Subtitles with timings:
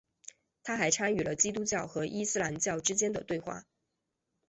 [0.63, 3.65] 他还参与了基督教和伊斯兰教之间的对话。